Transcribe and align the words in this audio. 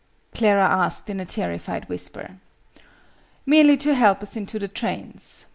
Clara 0.33 0.65
asked 0.67 1.11
in 1.11 1.19
a 1.19 1.25
terrified 1.27 1.87
whisper. 1.87 2.37
"Merely 3.45 3.77
to 3.77 3.93
help 3.93 4.23
us 4.23 4.35
into 4.35 4.57
the 4.57 4.67
trains." 4.67 5.45